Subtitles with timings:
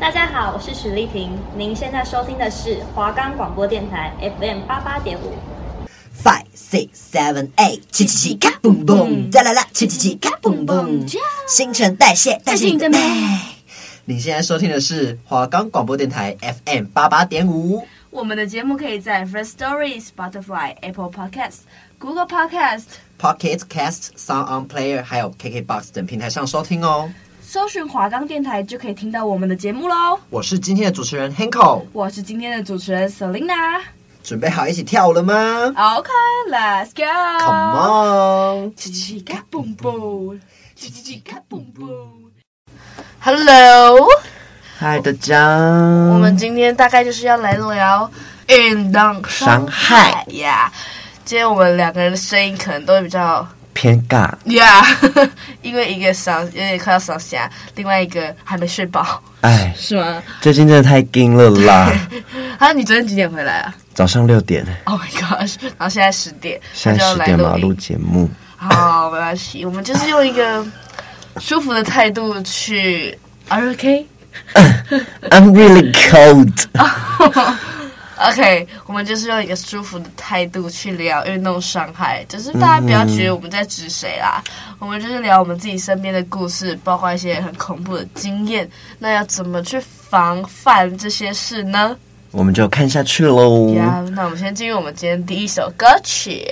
[0.00, 1.36] 大家好，我是许丽婷。
[1.56, 5.34] 您现在收听的是华冈广播电台 FM 八八点五。
[6.22, 11.04] Five, six, seven, eight，七七七，卡蹦蹦，再来啦，七七七，卡蹦蹦，
[11.48, 12.98] 新陈代谢，代谢你的美。
[14.04, 17.84] 你现在收听的是华冈广播电台 FM 八八点五。
[18.10, 21.62] 我们的节目可以在 First Story、Spotify、Apple Podcasts、
[21.98, 22.84] Google Podcast、
[23.20, 27.10] Pocket Cast、Sound On Player，还有 KKBox 等平台上收听哦。
[27.50, 30.20] 搜寻华冈电台就可以听到我们的节目喽。
[30.28, 33.80] 我是今天的主持人 Hanko，我是今天的主持人 Selina。
[34.22, 35.32] 准备好一起跳舞了吗
[35.74, 37.06] ？OK，Let's go。
[37.40, 40.38] Come on，叽叽嘎嘣嘣，
[40.78, 41.88] 叽叽嘎嘣嘣。
[43.18, 44.06] Hello，
[44.76, 45.56] 嗨，大家。
[46.12, 48.10] 我们今天大概就是要来聊
[48.48, 50.70] 运动伤害呀。
[51.24, 53.48] 今天我们两个人的声音可能都会比较。
[53.74, 55.30] 偏尬呀，yeah,
[55.68, 60.22] 因为一个烧有点快要烧瞎，另外一个还没睡饱，哎，是吗？
[60.40, 61.92] 最近真的太惊了啦！
[62.58, 63.74] 啊， 你昨天几点回来啊？
[63.92, 64.64] 早上六点。
[64.84, 65.50] Oh my god！
[65.62, 68.30] 然后现在十点，现在十点嘛，录节目。
[68.56, 70.64] 好，没关系，我们就是用一个
[71.38, 73.18] 舒服的态度去。
[73.48, 76.64] Are you okay？I'm really cold。
[78.20, 88.68] OK，我们就是用一个舒服的态度去聊运动伤害，就是大家不要觉得我们在指谁啦，嗯、我们就是聊我们自己身边的故事，包括一些很恐怖的经验。
[88.98, 91.96] 那要怎么去防范这些事呢？
[92.30, 93.68] 我们就看下去喽。
[93.68, 96.44] Yeah, 那我们先进入我们今天第一首歌曲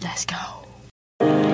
[0.00, 1.53] ，Let's go。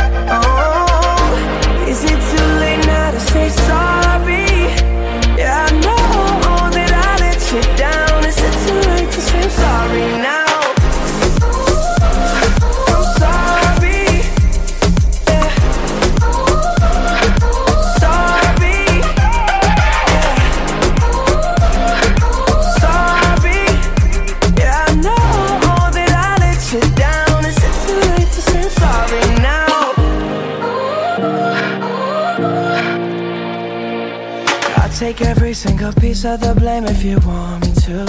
[36.25, 38.05] of the blame if you want me to.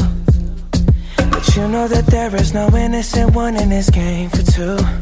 [1.31, 5.02] But you know that there is no innocent one in this game for two.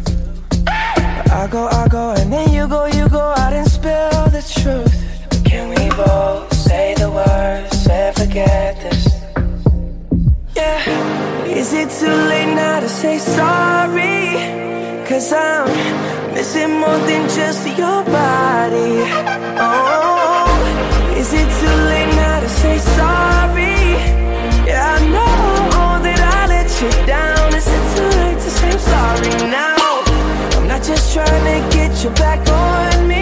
[32.03, 33.19] your back on me.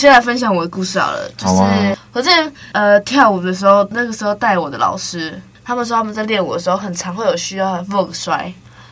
[0.00, 8.50] 先来分享我的故事好了，就是我之前呃跳舞的时候，那个时候带我的老师，他们说他们在练舞的时候，很常会有需要 Vogue 摔。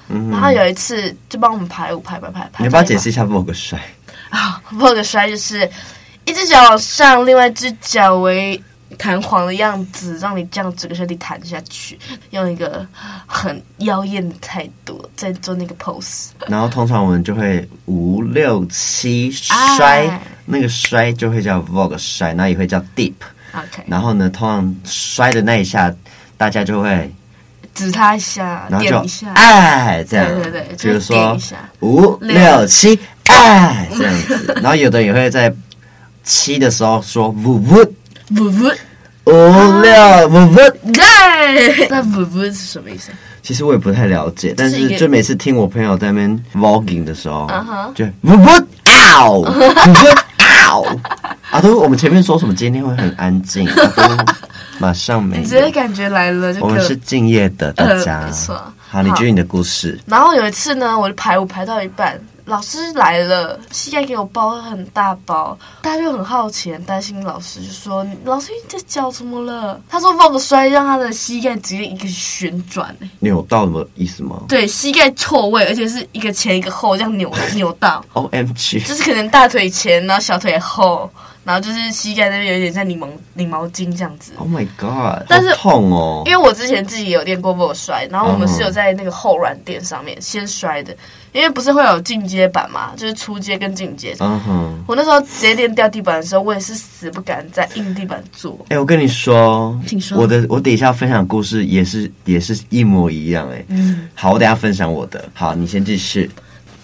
[0.09, 2.59] 嗯，然后有一次就帮我们排舞，排排排排。
[2.59, 3.79] 你要不要解释一下 Vogue 摔？
[4.29, 5.67] 啊， Vogue 摔就是
[6.27, 8.63] 一只脚往上，另外一只脚为
[8.97, 11.99] 弹簧的样子，让你这样整个身体弹下去，
[12.31, 12.87] 用一个
[13.27, 16.29] 很妖艳的态度在做那个 pose。
[16.47, 23.13] 然后通常我们就会五六七摔，哎、那个摔就会叫 Vogue 摔，那也会叫 deep。
[23.53, 23.85] OK。
[23.87, 25.95] 然后呢，通常摔的那一下，
[26.37, 27.13] 大家就会
[27.75, 31.39] 指他一下，然后就点一下，哎，这样，对对对，就是说
[31.81, 34.55] 五六七，哎，这样子。
[34.63, 35.55] 然后有的也会在
[36.25, 37.95] 七的时候说呜呜
[38.37, 38.71] 呜呜。
[39.25, 40.55] 五六五五，
[40.91, 43.11] 对，那五五是什么意思？
[43.43, 47.47] 其实我也不太了解，但是就每次听我朋友在那边 vlogging 的时候，
[47.95, 48.47] 就五五
[48.87, 49.75] 嗷，五五
[50.39, 50.83] 嗷，
[51.51, 54.03] 啊，都我们前面说什么今天会很安静， 都
[54.79, 58.59] 马上没，直接感觉来了，我们是敬业的大家，没错。
[58.89, 60.01] 好，你继续你的故事。
[60.07, 62.19] 然后有一次呢，我就排舞排到一半。
[62.49, 67.23] 老师来了，膝盖给我包很大包，大家就很好奇，很担心。
[67.23, 78.03] 老师就说：“老师，你的脚怎么了？”他说：“放个摔，让他的膝盖直接一个旋转，扭到什么意思吗？”对，膝盖错位，而且是一个前一个后，这样扭扭到。
[78.15, 81.11] O M G，就是可能大腿前，然后小腿后。
[81.49, 84.33] 然后就是膝盖那边有点像拧毛拧毛巾这样子。
[84.37, 85.25] Oh my god！
[85.27, 90.95] 但是痛哦，因为我之前自己也有练过 Vogue 摔，然后我们是有在那个后软垫上面先摔的，
[91.33, 94.15] 因为不是会有进阶版嘛，就是初阶跟进阶。
[94.21, 94.85] 嗯哼。
[94.87, 98.55] 我那时候直接练掉地板的时候，我也是死不敢在硬地板做。
[98.65, 100.19] 哎、欸，我跟你说，请说。
[100.19, 103.65] 我的我等一下分享的故事也是也是一模一样哎、欸。
[103.69, 104.07] 嗯。
[104.15, 105.27] 好，我等一下分享我的。
[105.33, 106.31] 好，你先继续。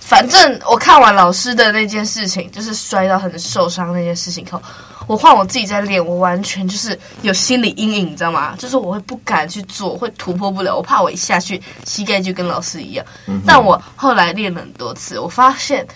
[0.06, 4.62] 反正我看完老师的那件事情，就是摔到很受伤那件事情后，
[5.06, 8.54] 我换我自己在练，我完全就是有心理阴影，你知道吗？
[8.58, 13.04] 就是我会不敢去做，会突破不了，我怕我一下去膝盖就跟老师一样。
[13.26, 15.86] 嗯、但我后来练了很多次，我发现，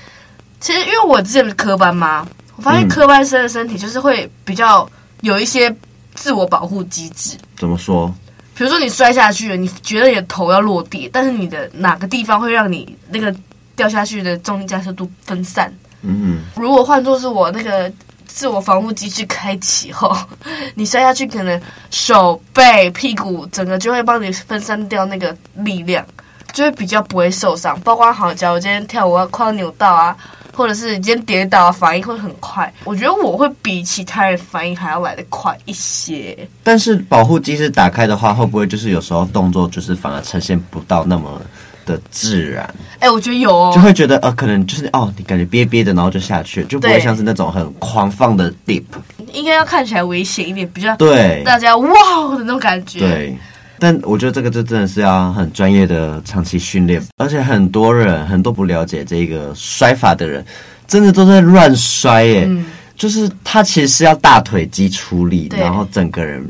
[0.58, 2.26] 其实因为我之前是科班嘛，
[2.56, 4.88] 我发现科班生的身体就是会比较
[5.20, 5.72] 有一些
[6.14, 7.36] 自我保护机制。
[7.58, 8.12] 怎么说？
[8.54, 13.32] 比如说你摔下去了，你觉得你的头要落地，但是你的哪个地方会让你那个。
[13.78, 15.72] 掉下去的重力加速度分散。
[16.02, 17.90] 嗯，如果换作是我那个
[18.26, 20.16] 自我防护机制开启后，
[20.74, 21.60] 你摔下去，可能
[21.90, 26.04] 手背、屁股整个就会帮你分散掉那个力量，
[26.52, 27.78] 就会比较不会受伤。
[27.80, 30.16] 包括好，假如今天跳舞啊，跨扭到啊，
[30.54, 32.72] 或者是你今天跌倒，反应会很快。
[32.84, 36.36] 我觉得我会比其他人反应还要来得快一些。
[36.62, 41.40] 但是保护机制打开的话，会不会就是有时候动作就是反而呈现不到那么？
[41.88, 42.62] 的自然，
[42.98, 48.84] 哎、欸，我觉得有哦，就会觉得呃，可能就是哦，你感觉憋憋的，然后就下去，就不会像是那种很狂放的 deep
[49.32, 51.42] 应该要看起来危险一点，比较对。
[51.44, 51.88] 大家哇
[52.36, 52.98] 的那种感觉。
[53.00, 53.36] 对，
[53.78, 60.44] 但我觉得这个就真的是要很专业的长期训练，而且很多人很多不了解这个摔法的人，
[60.86, 66.46] 真的都在乱摔耶，嗯、就是他其实是要大腿肌出力，然后整个人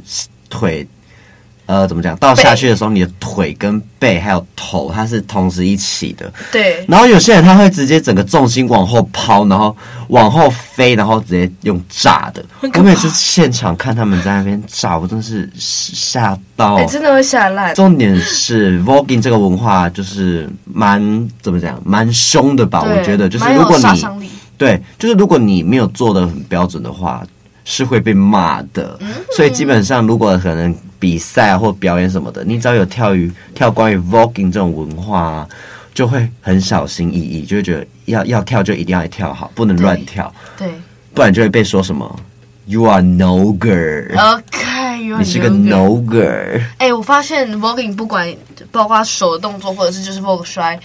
[0.51, 0.87] 腿。
[1.69, 2.17] 呃，怎么讲？
[2.17, 6.33] 倒下去的时候，你的腿跟背还有头，它是同时一起的。
[6.51, 6.83] 对。
[6.89, 9.77] 然后有些人他会直接整个重心往后抛，然后
[10.09, 12.43] 往后飞，然后直接用炸的。
[12.63, 16.77] 我每次现场看他们在那边炸，我真的是吓到。
[16.77, 17.75] 哎、欸，真的会吓烂。
[17.75, 22.83] 重点是 voguing 这个文化就是蛮怎么讲，蛮凶的吧？
[22.83, 23.85] 我觉得就是如果你
[24.57, 27.23] 对，就是如果你没有做的很标准的话，
[27.69, 28.97] 是会被骂的。
[29.01, 30.75] 嗯、所以基本上，如果可能。
[31.01, 35.49] 比赛或表演什么的，你只要有跳于跳关于 voguing 这种文化啊，
[35.95, 40.75] 就会很小心翼翼，就会觉得要要跳就一定要跳好，不能乱跳，对，对
[41.15, 42.19] 不然就会被说什么
[42.67, 46.61] “you are no girl”，OK，你是个 no girl。
[46.79, 48.29] 哎、欸，我发现 voguing 不管
[48.73, 50.77] 包括手的动作，或者是就是 vogue 摔。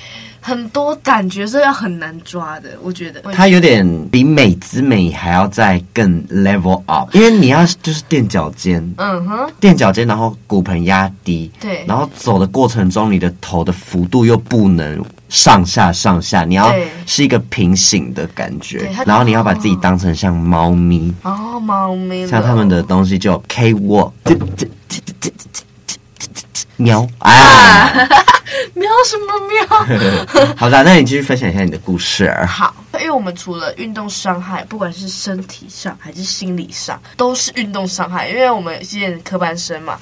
[0.44, 3.22] 很多感觉是要很难抓的，我觉得。
[3.32, 21.14] 它有点比美姿美还要再更 level up，因为你要就是垫脚尖，嗯哼，垫脚尖，然后骨盆压低，对，然后走的过程中，你的头的幅度又不能上下上下，你要是一个平行的感觉，然后你要把自己当成像猫咪。
[21.24, 24.12] 哦，猫咪，像他们的东西就 K walk，
[26.78, 27.92] 喵啊。
[28.76, 30.54] 喵什么喵？
[30.56, 32.32] 好的，那你继续分享一下你的故事。
[32.48, 38.30] 好，因为我们除了运动伤害，不管是身体上还是心理上，都是运动伤害。
[38.30, 39.98] 因为我们现在科班生嘛，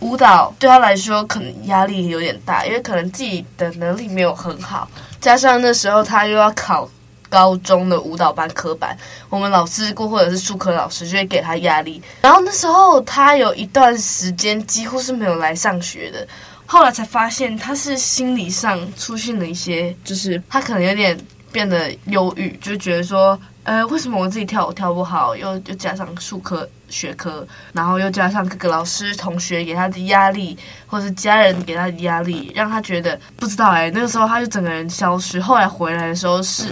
[0.00, 4.88] 舞蹈对他来说可能压力有点大，因为可能自己的能力没有很好，
[5.20, 6.88] 加上那时候他又要考
[7.34, 8.96] 高中的舞蹈班科班，
[9.28, 12.00] 我们老师过或者是术科老师就会给他压力。
[12.22, 16.24] 然后那时候他有一段时间几乎是没有来上学的，
[16.64, 21.18] 后来才发现他是心理上出现了一些，就是他可能有点
[21.50, 23.36] 变得忧郁，就觉得说。
[23.64, 25.34] 呃，为什么我自己跳舞跳不好？
[25.34, 30.54] 又又加上术科学科，然后又加上各个老师同学给他的压力，
[30.86, 36.70] 或者是家人给他的压力，让他觉得不知道哎、那个时候他就整个人消失，后来回来的时候是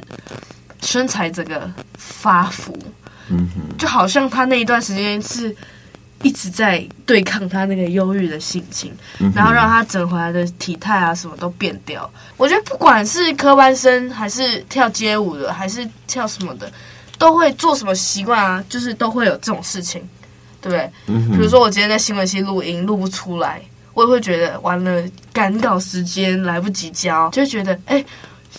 [0.82, 2.76] 身材整个发福，
[3.30, 5.56] 嗯哼，就好像他那一段时间是。
[6.24, 8.92] 一直在对抗他那个忧郁的心情，
[9.34, 12.08] 然后让他整回来的体态啊什么都变掉。
[12.36, 16.72] 我觉得不管是科班生，还是跳街舞的，还是跳什么的，
[17.18, 20.00] 都会做什么习惯啊，就是都会有这种事情，
[20.60, 20.88] 对不对？
[21.36, 23.60] 比如说我今天在新闻系录音录不出来，
[23.92, 27.96] 我也会觉得完了，赶稿时间来不及交，就觉得哎。
[27.96, 28.06] 诶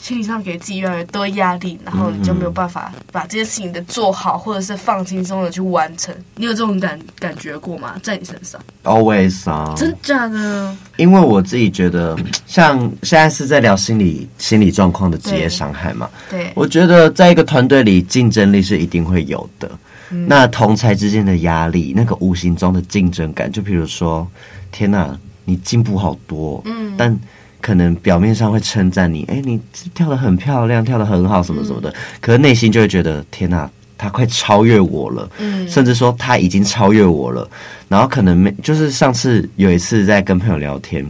[0.02, 6.14] 心理上给自己越来越多压力，然后你就没有办法把这件事情的做好，或者是放轻松的去完成。
[6.36, 7.96] 你有这种感感觉过吗？
[8.04, 10.76] 在你身上？Always 啊，真假的？
[10.98, 16.10] 因为我自己觉得，像现在是在聊心理心理状况的职业伤害嘛。
[16.30, 19.72] 对，我觉得在一个团队里，竞争力是一定会有的。
[20.10, 24.28] 嗯、那同才之间的压力，那个无形中的竞争感，就比如说，
[24.72, 27.18] 天哪，你进步好多，嗯，但。
[27.64, 29.58] 可能表面上会称赞你，哎，你
[29.94, 31.90] 跳的很漂亮，跳的很好，什么什么的。
[31.92, 35.30] 嗯、可是内心就会觉得，天哪，他快超越我了。
[35.38, 37.50] 嗯，甚至说他已经超越我了。
[37.88, 41.10] 然后可能没，就是上次有一次在跟朋友聊天，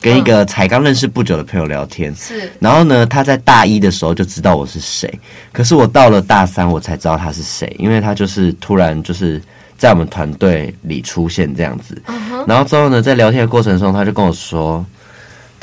[0.00, 2.12] 跟一个才刚认识不久的朋友聊天。
[2.16, 2.50] 是、嗯。
[2.58, 5.08] 然后呢，他在大一的时候就知道我是谁，
[5.52, 9.40] 可是我到了大三我才知道他是谁，因为他就是突然就是
[9.78, 12.02] 在我们团队里出现这样子。
[12.44, 14.84] 然后之后呢，在聊天的过程中，他就跟我说。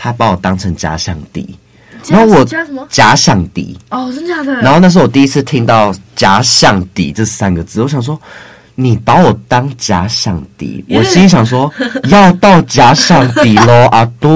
[0.02, 1.58] 他把我当成假想敌，
[2.08, 2.46] 然后我
[2.90, 4.62] 假想敌哦，真的假的？
[4.62, 8.18] 然后那是我第一次听到“假想敌”这三个字，我想说，
[8.76, 11.70] 你把我当假想敌，我心里想说，
[12.08, 14.30] 要到假想敌喽， 阿都，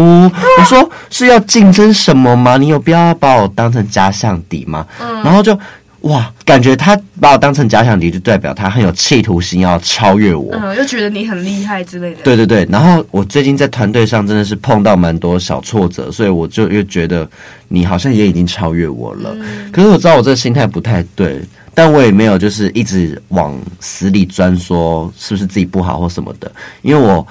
[0.60, 2.58] 我说是要竞争什么吗？
[2.58, 4.86] 你有必要把我当成假想敌吗？
[5.00, 5.58] 嗯，然后就。
[6.03, 10.53] 哇，感觉他把我当成假想敌，就代表他很有企图心，要超越我。
[10.53, 12.22] 嗯，又觉得你很厉害之类的。
[12.24, 17.25] 对对对，然后我最近在团队上真的是碰到蛮多小挫折，所以我就又觉得
[17.69, 19.33] 你好像也已经超越我了。
[19.39, 19.72] 嗯。
[19.72, 21.41] 可是我知道我这个心态不太对，
[21.74, 26.51] 但我也没有就是一直往死里钻，说是不是自己不好或什么的。
[26.81, 27.25] 因为我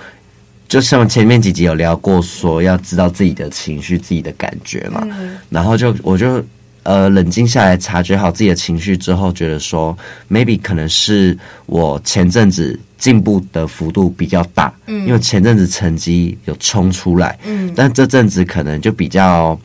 [0.66, 5.06] 就像前面几集有聊过，说要知道自己的情绪、自己的感觉嘛。
[5.10, 5.36] 嗯。
[5.50, 6.42] 然后就我就。
[6.84, 9.96] 呃，冷静下来，察觉好自己的情绪之后，觉得说
[10.28, 19.56] ，maybe 可能是我前阵子进步的幅度比较大，嗯，因为前阵子成绩有冲出来，嗯，但这阵子可能就比较，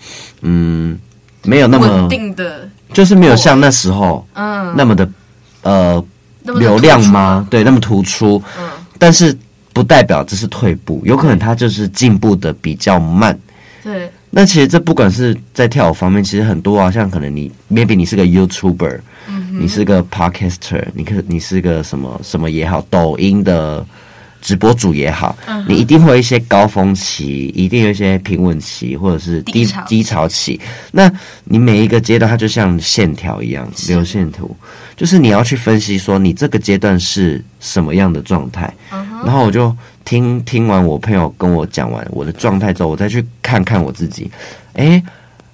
[0.41, 0.97] 嗯，
[1.43, 5.09] 没有那么稳定的，就是没有像那时候，嗯，那么的，
[5.63, 6.05] 呃，
[6.43, 7.47] 流量吗？
[7.49, 8.69] 对，那么突出，嗯，
[8.99, 9.35] 但是
[9.73, 13.35] 不代表这是退步，有可能他就是进步的比较慢，
[13.83, 14.11] 对。
[14.29, 23.83] 那其实这不管是在跳舞方面，其实很多啊，像可能你 maybe 你是个 YouTuber，嗯，你是个 Podcaster，你可你是个什么什么也好，抖音的
[24.41, 30.59] 直播主也好，嗯、你一定会有一些高峰期，一定有一些平稳期，或者是低低潮，低潮期。
[30.91, 31.11] 那
[31.45, 34.55] 你每一个阶段，它就像线条一样，流线图，
[34.95, 39.73] 就是你要去分析说你这个阶段是什么样的状态，嗯、然后我就。
[40.07, 44.31] 听听完我朋友跟我讲完我的状态之后，我再去看看我自己，
[44.75, 45.03] 诶，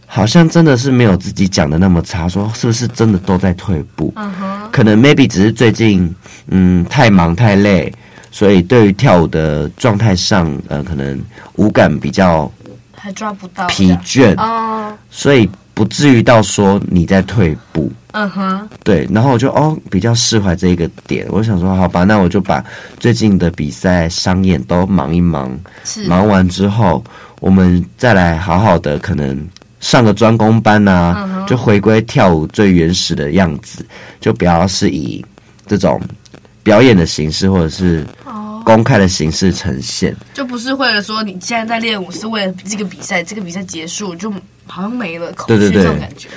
[0.05, 2.29] 好像真的是没有自己讲的那么差。
[2.29, 4.13] 说是不是真的都在退步？
[4.71, 6.13] 可能 maybe 只是最近
[6.49, 7.91] 嗯太忙太累，
[8.29, 11.19] 所以对于跳舞的状态上，呃，可能
[11.55, 12.51] 舞感比较
[12.95, 17.91] 还抓不到疲倦哦，所以不至于到说你在退步。
[18.15, 22.63] 嗯哼，对，然后我就哦比较释怀这一个点，我想说好吧，那我就把
[22.99, 25.51] 最近的比赛商演都忙一忙，
[25.83, 26.03] 是。
[26.03, 27.03] 忙完之后，
[27.39, 29.35] 我们再来好好的可能
[29.79, 33.83] 上个专攻班啊，就回归跳舞最原始的样子，
[34.21, 35.25] 就不要是以
[35.65, 35.99] 这种
[36.61, 38.05] 表演的形式或者是
[38.63, 44.31] 公开的形式呈现，就不是为了说你现在在练舞是为了这个比赛，这个比赛结束就。
[44.65, 45.85] 好像没了，对对对，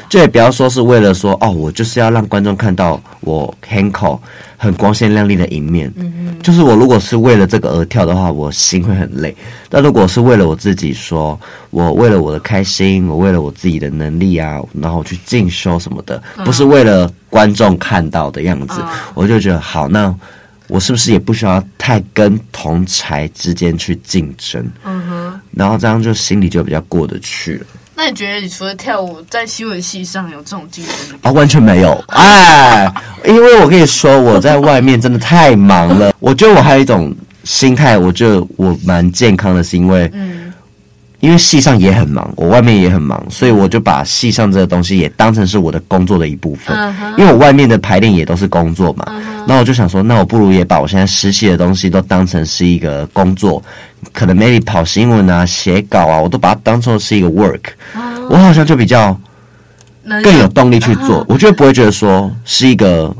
[0.08, 4.18] 就也不要说是为了说哦，我就是要让观众看到我 Hanko
[4.56, 5.92] 很光鲜亮丽的一面。
[5.96, 9.34] 嗯嗯，就是我如果是为了这个而跳的话，我心会很累。
[9.68, 11.40] 但如果是为了我自己说，说
[11.70, 19.88] 我为了我的开心，我为了我自己的能力啊，然后去进修什么的，不是为了观众看到的样子，嗯、我就觉得好。
[19.88, 20.14] 那
[20.68, 24.64] 我是不是也不需要太跟同才之间去竞争？
[24.84, 27.66] 嗯哼，然后这样就心里就比较过得去了。
[27.98, 31.32] 那你觉得你除了跳舞，在新闻系上有这种竞争吗啊？
[31.32, 32.92] 完全没有，哎，
[33.24, 36.12] 因为我跟你说，我在外面真的太忙了。
[36.20, 37.10] 我觉得我还有一种
[37.44, 40.45] 心态，我觉得我蛮健康的，是因为，嗯，
[41.26, 46.76] 因为戏上也很忙，我外面也很忙，所以我就把戏上这个东西也当成是我的工作的一部分。
[47.18, 49.04] 因为我外面的排练也都是工作嘛，
[49.44, 53.60] 那我就想说，那我不如也把我现在实习的东西都当成是一个工作。
[54.12, 57.60] 可能 maybe 跑新闻啊、写稿啊，我都把它当做是一个 work，
[58.30, 59.18] 我好像就比较
[60.22, 61.26] 更有动力去做。
[61.28, 63.12] 我觉得不会觉得说是一个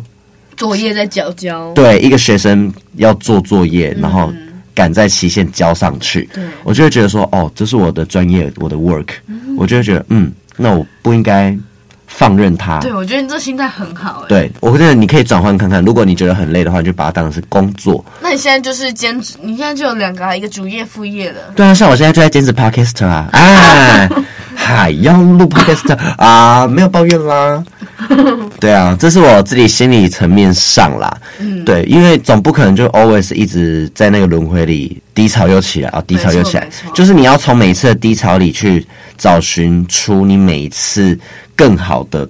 [0.56, 4.32] 作业在交交，对，一个学生要做作业，然后
[4.76, 6.28] 赶在期限交上去。
[6.62, 9.08] 我就会觉得说，哦，这是我的专业，我的 work，
[9.58, 11.58] 我就会觉得，嗯，那我不应该。
[12.08, 14.28] 放任他，对，我觉得你这心态很好哎。
[14.28, 18.02] 对，我觉得你可以转换看看，如果你觉得很累的话，你就把它当成是工作。
[18.22, 21.52] 那你现在就是兼职，你现在就有两个，一个主业副业的。
[21.56, 24.08] 对啊，像我现在就在兼职 Podcast 啊，哎，
[24.54, 27.62] 还要录 Podcast 啊，没有抱怨啦。
[28.60, 31.16] 对啊，这是我自己心理层面上啦。
[31.38, 38.86] 嗯，对，因为总不可能就 always 一直在那个轮回里低潮又起来啊，低潮又起来，就是你要从每一次的低潮里去
[39.16, 41.18] 找寻出你每一次。
[41.58, 42.28] 更好的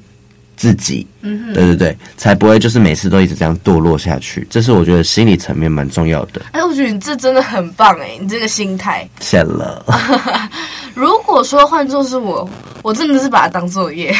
[0.66, 4.44] 自己，嗯哼，对对对，才不会就是每次都一直这样堕落下去。
[4.50, 6.42] 这是我觉得心理层面蛮重要的。
[6.50, 9.08] 哎，我觉得你这真的很棒哎，你这个心态。
[9.20, 9.84] 谢了。
[10.92, 12.48] 如果说换作是我，
[12.82, 14.12] 我真的是把它当作业，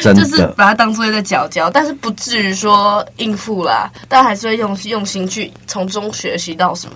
[0.00, 6.94] 真的就是把它当作业在缴交，但是不至于说应付啦，但还是会用用心去从中学习到什么。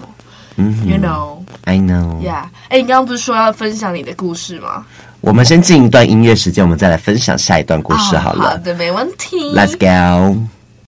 [0.56, 2.44] 嗯哼，You know，I know，Yeah。
[2.68, 4.84] 哎，你刚刚不是说要分享你的故事吗？
[5.20, 8.50] 我们先进一段音乐时间，我们再来分享下一段故事好了。
[8.50, 9.54] 好的，没问题。
[9.54, 10.36] Let's go.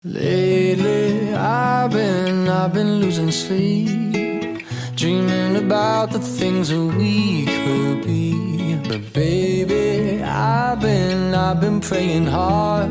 [0.04, 4.62] Lately, I've been, I've been losing sleep,
[4.97, 8.78] dreaming about the things that we could be.
[8.88, 12.90] But baby, I've been, I've been praying hard.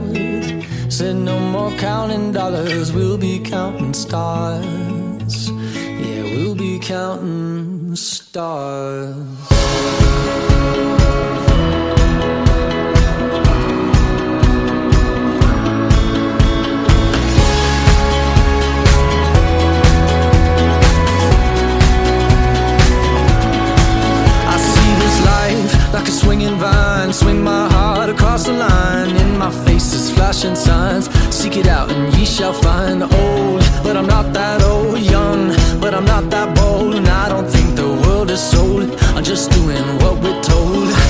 [0.90, 5.50] Said no more counting dollars, we'll be counting stars.
[5.50, 9.16] Yeah, we'll be counting stars.
[28.38, 29.16] Across the line.
[29.16, 31.10] In my face is flashing signs.
[31.36, 33.02] Seek it out and ye shall find.
[33.02, 35.00] Old, but I'm not that old.
[35.00, 36.96] Young, but I'm not that bold.
[36.96, 38.96] And I don't think the world is sold.
[39.16, 41.07] I'm just doing what we're told.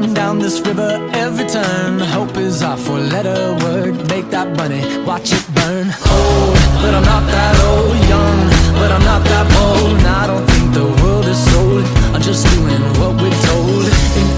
[0.00, 1.98] It down this river every turn.
[1.98, 3.94] Hope is our four letter word.
[4.08, 5.86] Make that money, watch it burn.
[5.88, 7.96] Old, but I'm not that old.
[8.12, 8.40] Young,
[8.78, 9.98] but I'm not that bold.
[9.98, 11.84] And I don't think the world is sold.
[12.14, 14.31] I'm just doing what we're told.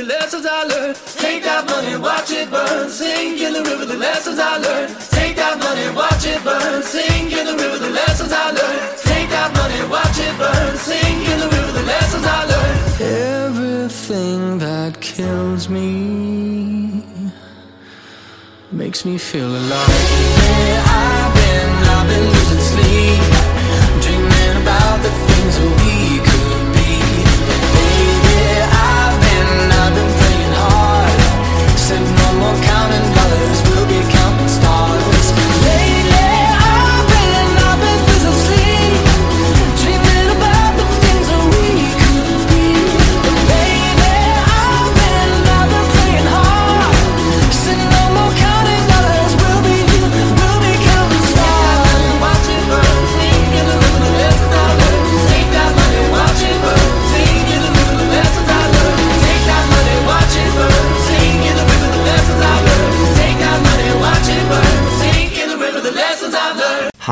[0.00, 0.96] The lessons I learned.
[1.18, 2.88] Take that money, watch it burn.
[2.88, 4.96] Sing in the river, the lessons I learned.
[5.10, 6.82] Take that money, watch it burn.
[6.82, 8.82] Sing in the river, the lessons I learned.
[9.12, 10.76] Take that money, watch it burn.
[10.88, 12.80] Sing in the river, the lessons I learned.
[13.44, 17.04] Everything that kills me
[18.72, 19.88] makes me feel alive.
[20.40, 23.22] Where I've been, I've been losing sleep,
[24.04, 26.09] dreaming about the things that we
[33.30, 34.19] colors will be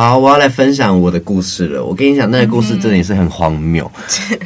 [0.08, 1.84] 好，我要来分享我的故事了。
[1.84, 3.90] 我跟你讲，那个故事真的也是很荒谬。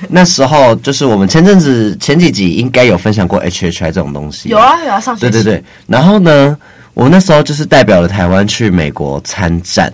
[0.09, 4.49] 那时候就是我们前阵子前几集应该有分享过 HHI 这种东西。
[4.49, 5.65] 有啊有啊，上学对对对。
[5.87, 6.59] 然后呢，
[6.95, 9.93] 我那时候就是代表了台湾去美国参战。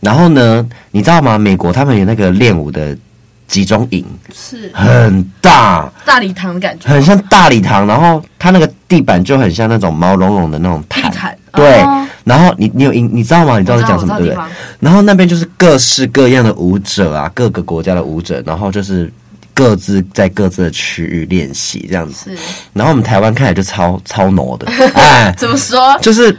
[0.00, 1.38] 然后呢，你知道吗？
[1.38, 2.98] 美国他们有那个练舞的
[3.46, 7.86] 集中营，是很大，大礼堂的感觉，很像大礼堂。
[7.86, 11.04] 然后它那个地板就很像那种毛茸茸的那种毯。
[11.04, 11.82] 地毯对。
[11.82, 13.58] 哦然后你你有你知道吗？
[13.58, 14.42] 你知道在讲什么对不对？
[14.80, 19.12] 然后那边就是各式各样的舞者啊，各个国家的舞者，然后就是
[19.52, 22.34] 各自在各自的区域练习这样子。
[22.34, 22.42] 是。
[22.72, 25.98] 然后我们台湾看起来就超超 no 的， 哎，怎么说？
[26.00, 26.34] 就是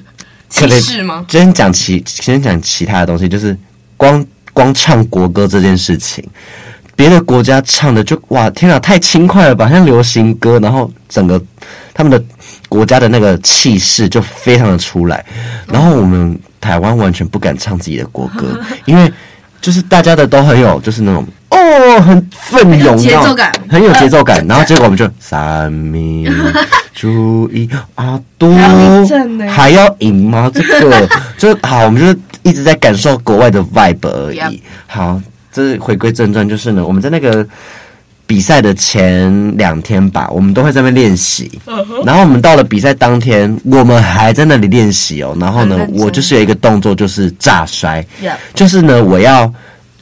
[0.50, 1.24] 歧视吗？
[1.30, 3.56] 先讲其先讲其他的东西，就是
[3.96, 6.28] 光光唱国歌这件事情，
[6.96, 11.40] 别的国家唱的就哇天啊，太轻快了吧，像流行歌，然后整个
[11.94, 12.24] 他们的。
[12.76, 15.24] 国家的那个气势就非常的出来，
[15.72, 19.10] 然后我们台湾完全不敢唱自己的国歌， 因为
[19.62, 24.44] 就是大家的都很有，就是那种哦，很奋勇，节奏感，很有节奏感。
[24.48, 26.28] 然后结果我们就三米
[26.94, 28.54] 注意啊，多
[29.50, 30.52] 还要赢吗？
[30.54, 31.10] 这个
[31.40, 34.62] 就好，我们就一直在感受国外的 vibe 而已。
[34.86, 37.48] 好，这是回归正传，就是呢，我们在那个。
[38.28, 41.60] 比赛的前两天吧，我们都会在那边练习。
[42.04, 45.36] 然后我们到了比赛当天，我们还在那里练习哦。
[45.40, 48.04] 然后呢，我就是有一个动作，就是炸摔。
[48.54, 49.54] 就是呢，我要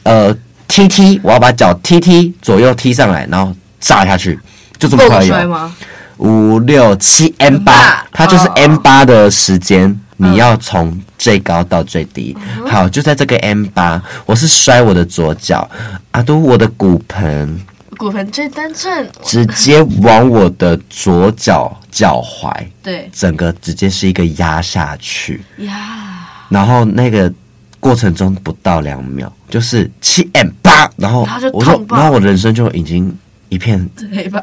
[0.04, 0.34] 呃
[0.66, 4.38] 踢踢，我要把脚踢踢左右踢上来，然后炸下去，
[4.78, 5.70] 就这么快有。
[6.16, 12.34] 五六七 M 八，它就是 M 八的时间，你要从最高到最低。
[12.66, 15.68] 好，就在这个 M 八，我是摔我的左脚，
[16.12, 17.60] 啊，都我的骨盆。
[18.04, 26.28] 骨盆最单正，直接往我的左脚脚踝，对，整个直接是一个压下去呀。
[26.50, 27.32] 然后那个
[27.80, 33.10] 过程中不到两秒，就是七 M 八，然后我就，然后我人生就已经
[33.48, 33.88] 一片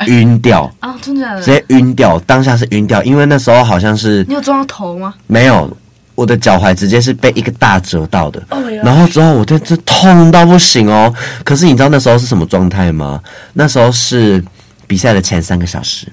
[0.07, 5.13] 晕掉啊，真的，直接晕掉，当下是晕掉，因为那时候好像是你有撞到头吗？
[5.27, 5.77] 没有。
[6.15, 11.13] 我的脚踝直接是被一个大折到的，oh、然后之后我就这痛到不行哦。
[11.43, 13.21] 可是你知道那时候是什么状态吗？
[13.53, 14.43] 那时候是
[14.87, 16.07] 比赛的前三个小时，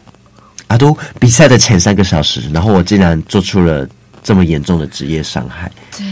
[0.69, 3.87] 啊，都比赛的前三个小时，然后我竟然做出了
[4.23, 5.71] 这么严重的职业伤害。
[5.97, 6.07] 对。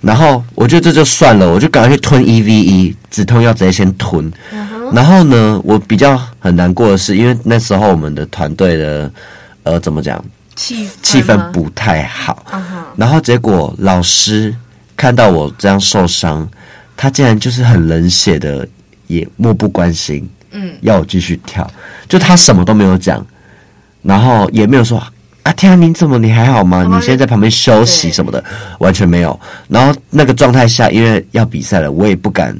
[0.00, 4.30] 然后我觉得这就算了，我就赶快去吞 EVE 止痛药，直接先吞。
[4.30, 4.94] Uh huh.
[4.94, 9.10] 然后呢，我比较很难过的是，因为那时候我们的团队的
[9.64, 10.22] 呃，怎么讲？
[10.56, 12.84] 气气氛不太好，uh huh.
[12.96, 14.52] 然后结果老师
[14.96, 16.48] 看到我这样受伤，
[16.96, 18.66] 他竟然就是很冷血的，
[19.06, 21.70] 也漠不关心，嗯，要我继续跳，
[22.08, 23.24] 就他什么都没有讲，
[24.00, 24.98] 然后也没有说
[25.42, 26.82] 啊，天啊，你怎么你还好吗？
[26.84, 28.42] 你现在在旁边休息什么的，
[28.78, 29.38] 完全没有。
[29.68, 32.58] 然后那个状态下，因为要比赛了，我也不敢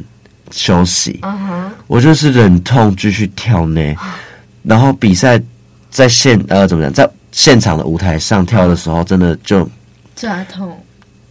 [0.51, 1.71] 休息，uh huh.
[1.87, 3.95] 我就是忍痛继续跳呢。
[4.63, 5.41] 然后比赛
[5.91, 7.11] 在现呃怎么讲在。
[7.37, 9.69] 现场的舞台上跳的时候，真的就
[10.15, 10.75] 这痛，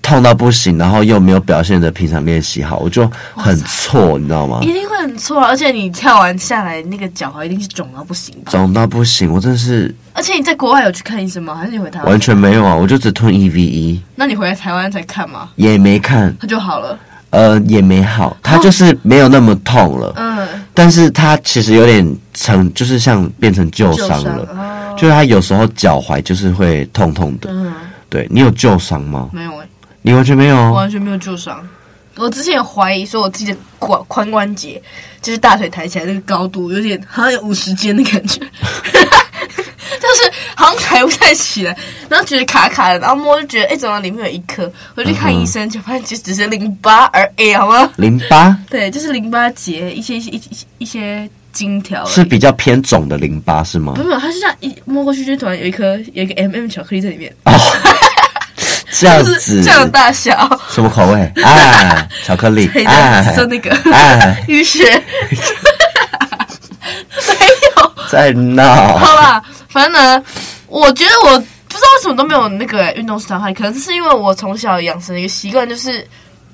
[0.03, 4.59] 痛到不行，然后又没有表现的平常练习好，我就很错，你知道吗？
[4.61, 9.93] 一定会很错，而且你跳完下来，那个脚踝一定是肿到不行，肿到不行，我真的是。
[10.13, 11.55] 而且你在国外有去看医生吗？
[11.55, 12.11] 还是你回台湾？
[12.11, 13.99] 完全没有啊，我就只吞 EVE。
[14.15, 15.49] 那你回来台湾才看吗？
[15.55, 16.99] 也没看，他就好了。
[17.31, 20.13] 呃，也没好，他就是没有那么痛了。
[20.15, 24.47] 嗯，但是他其实有点成，就是像变成旧伤了。
[24.97, 27.73] 就是他有时候脚踝就是会痛痛的，嗯，
[28.10, 29.29] 对，你有旧伤吗？
[29.34, 29.67] 没有诶，
[30.01, 31.67] 你完全没有，完全没有旧伤。
[32.17, 34.81] 我之前有怀疑说我自己的髋髋关节，
[35.21, 38.39] 就是大腿抬起来那个高度有点好像有五十肩的感觉，
[39.99, 41.77] 就是好像抬不太起来，
[42.08, 44.71] 然后觉得卡卡的，然后摸就觉得哎，怎么里面有一颗？
[44.95, 47.91] 我就去看医生，就发现其实只是淋巴而已，好吗？
[47.97, 48.58] 淋巴？
[48.69, 53.93] 对，就是淋巴结一些一些一些一些金条，是比较偏肿的淋巴是吗？
[53.95, 57.35] 不是，它是这样一摸过去就突然有一颗有一个 M M 巧克力在里面。
[57.45, 57.53] 哦
[58.97, 61.19] 这样子，这样大小，什么口味？
[61.43, 64.89] 啊，巧克力， 啊，就那个，啊，淤血，
[65.29, 65.37] 没
[67.75, 68.97] 有，在闹。
[68.97, 70.23] 好吧，反正呢，
[70.67, 76.07] 我觉得我不知道为什么都没有那个运动伤害，可能是因为我从小养成一个习惯，就是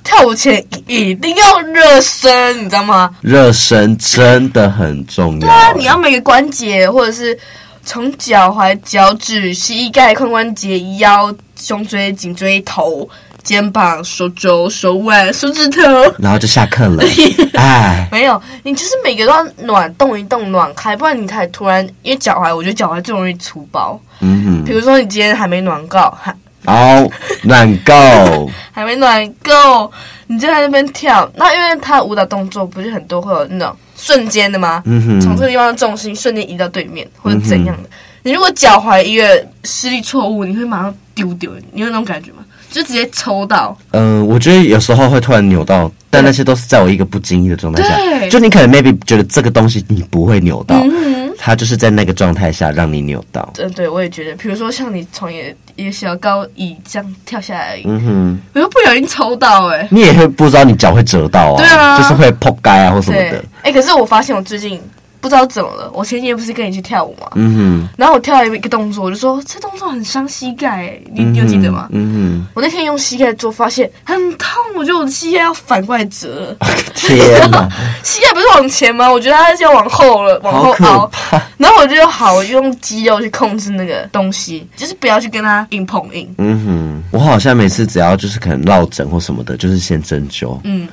[0.03, 3.09] 跳舞前一定要热身，你知道吗？
[3.21, 5.39] 热身真的很重要。
[5.39, 7.37] 对啊，你要每个关节或者是。
[7.83, 13.09] 从脚踝、脚趾、膝盖、髋关节、腰、胸椎、颈椎、头、
[13.41, 15.81] 肩膀、手肘、手腕、手指头，
[16.19, 17.03] 然后就下课了。
[17.57, 23.99] 哎，没有，你就是每个都要暖动一动，暖开，不然你太突然，因为脚踝，我觉得脚踝最容易粗包。
[24.19, 26.31] 嗯哼，比如说你今天还没暖够，还
[26.65, 27.09] 哦，
[27.43, 29.91] 暖够， 还没暖够，
[30.27, 31.29] 你就在那边跳。
[31.35, 33.75] 那因为他的舞蹈动作不是很多，会有那种。
[34.03, 34.81] 瞬间的吗？
[34.87, 37.83] 嗯哼，从这个地方的重心瞬间移到对面，或者怎样的？
[37.83, 37.89] 嗯、
[38.23, 42.37] 你如果脚踝一个施力错误，你会马上丢丢，你有那种感觉吗？
[42.71, 43.77] 就直接抽到。
[43.91, 47.95] 嗯、呃，我觉得有时候会突然扭到，但那些都是在我一个不经意的状态下。
[47.95, 50.77] 对，就你可能 maybe 觉得这个东西你不会扭到。
[50.77, 53.47] 嗯他就是在那个状态下让你扭到。
[53.57, 63.37] 嗯，对，我也觉得，比如说像你从一个一个小高椅这样跳下来而已，嗯哼，我又不小心抽到哎、欸，你也会不知道你脚会折到啊，对啊，就是会扑街啊或什么的。
[63.61, 64.81] 哎、欸，可是我发现我最近。
[65.21, 71.87] 不知道怎么了，我前几天不是跟你去跳舞嘛，嗯哼，然后我跳了一个动作，我就说这动作很伤膝盖、欸，你你有记得吗？
[71.91, 76.57] 嗯哼，我那天用膝盖做，发现很痛，我觉得我的膝盖要反过来折，
[76.95, 77.69] 天哪，
[78.03, 79.09] 膝盖不是往前吗？
[79.11, 81.11] 我觉得它是要往后了，往后凹，
[81.57, 86.27] 然后我就好，我就用肌肉去控制那个东西，就是不要去跟它硬碰硬。
[86.39, 90.59] 嗯哼，我好像每次只要就是可能落枕或什么的，就是先针灸。
[90.63, 90.87] 嗯，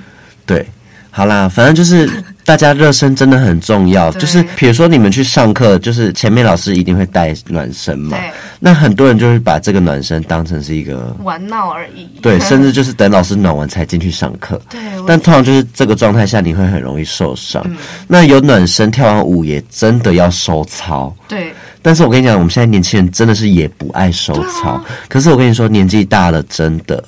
[0.44, 0.66] 对。
[1.10, 4.10] 好啦，反正就是大家热身真的很重要。
[4.12, 8.16] 就是比如说你们去上课，就是前面老师一定会带暖身嘛。
[8.16, 8.30] 对。
[8.58, 12.08] 那很多人就是把这个暖身当成是一个玩闹而已。
[12.22, 14.58] 对，甚至就是等老师暖完才进去上课。
[14.70, 14.80] 对。
[15.06, 17.62] 但通常就是这个状态下，你会很容易受伤。
[17.66, 17.76] 嗯。
[18.06, 21.14] 那有暖身，跳完舞也真的要收操。
[21.28, 21.52] 对。
[21.82, 24.70] 但是我跟你讲，我们现在年轻人真的是也不爱收操。
[24.70, 24.84] 啊。
[25.06, 27.04] 可是我跟你说，年纪大了，真的。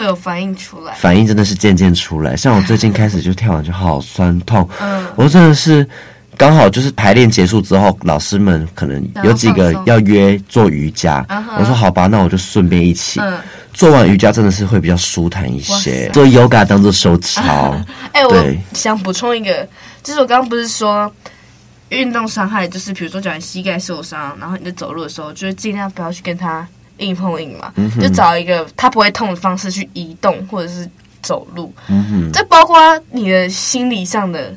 [0.00, 2.34] 会有反应出来，反应真的是渐渐出来。
[2.34, 5.86] 像我 最近开始就跳完就好酸痛，嗯，我真的是
[6.38, 11.24] 刚好就是排练结束之后，老师们可能有几个要约做瑜伽，
[11.58, 13.20] 我说好吧，那我就顺便一起。
[13.20, 13.38] 嗯，
[13.74, 17.78] 做完瑜伽真的是会比较舒坦一些，做 yoga 当做收操。
[18.12, 19.68] 哎，我想补充一个，
[20.02, 21.12] 就是我刚刚不是说
[21.90, 26.66] 运动伤害，就是比如说，假如膝盖受伤，然后你在走路的时候，就是尽量不要去跟他。
[27.00, 30.88] 硬碰硬嘛，嗯、就找一个他不会痛的方式去移动或者是
[31.22, 31.72] 走路。
[31.88, 32.78] 嗯哼，这包括
[33.10, 34.54] 你的心理上的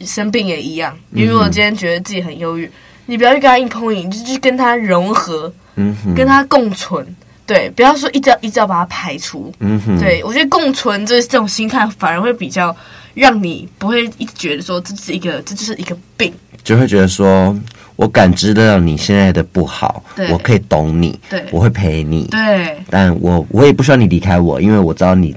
[0.00, 0.96] 生病也一样。
[1.10, 2.70] 你如果今天觉得自己很忧郁，
[3.06, 7.06] 你不要去跟他硬碰硬，就去跟他融合，嗯哼，跟他共存。
[7.46, 9.52] 对，不要说一直要一直要把它排除。
[9.58, 12.74] 嗯哼，对我觉得共存这这种心态反而会比较
[13.14, 17.56] 让你不会一直觉得说这是一个这就是一个病，就会觉得说。
[17.96, 21.18] 我感知得到你现在的不好，我可以懂你，
[21.50, 25.36] 我会陪你，对，但我我也不需要你离开我，因为我知道你，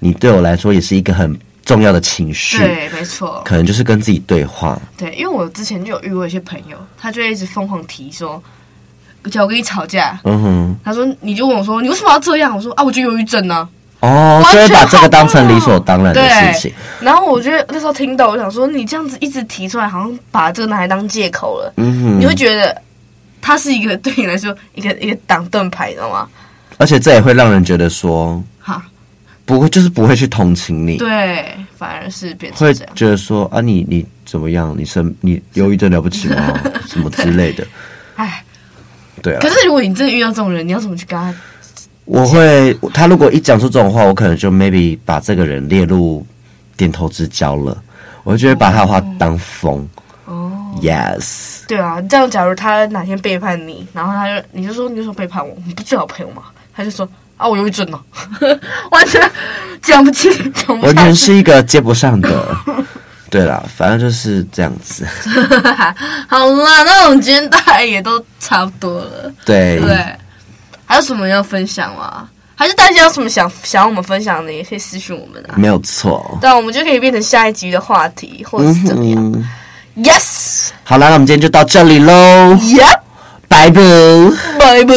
[0.00, 8.42] 你对我来说也是一个很重要的情绪，对，没错，可能就是跟自己对话，对，因为我之前就有遇过一些朋友，他就一直疯狂提说，
[9.30, 12.56] 叫我跟你吵架，嗯哼，他说你就问我说你为什么要这样？
[12.56, 13.68] 我说啊，我就忧郁症呢。
[14.00, 16.72] 哦，就会把这个当成理所当然的事情。
[17.00, 21.72] 然后我觉得那时候听到，我想说，你这样子一直提出来，好像把这个拿来当借口了。
[21.76, 22.80] 嗯哼，你会觉得
[23.42, 26.26] 他是一个对你来说一个一个挡盾牌，你知道吗？
[26.78, 28.82] 而且这也会让人觉得说，哈，
[29.44, 34.74] 不会就是不会去同情你，对，反而是变成会觉得说啊，你你怎么样？
[34.78, 36.58] 你生你忧郁症了不起吗？
[36.88, 37.66] 什么之类的？
[38.16, 38.42] 哎，
[39.20, 39.40] 对啊。
[39.42, 41.34] 可是如果你真的遇到这种人，你要怎么去跟他？
[42.10, 46.26] 我会，他如果一讲出这种话，我可能就 maybe 把这个人列入
[46.76, 47.80] 点头之交了。
[48.24, 49.88] 我就会把他的话当疯。
[50.24, 50.50] 哦
[50.82, 51.60] ，yes。
[51.68, 56.42] 对啊，这样假如他哪天背叛你，然后他就你就说你就说背叛我，你不最好朋友吗？
[56.74, 58.02] 他就说啊，我忧郁症了，
[58.90, 59.22] 完全
[59.80, 62.56] 讲不清，讲不完全是一个接不上的。
[63.30, 65.06] 对啦，反正就是这样子。
[66.26, 69.32] 好啦，那我们今天大概也都差不多了。
[69.44, 69.78] 对。
[69.78, 69.96] 对。
[70.90, 72.28] 还有什么要分享吗？
[72.56, 75.54] 还是大家有什么想想要我们分享的，也可以私讯我们啊。
[75.56, 76.36] 没有错。
[76.40, 79.32] 对，我们就可以变成下一集的话题，或者是怎么样。
[79.32, 79.48] 嗯
[79.96, 82.12] Yes，好啦，那我们今天就到这里喽。
[82.56, 83.00] Yep，
[83.46, 83.80] 拜拜。
[84.58, 84.94] 拜拜。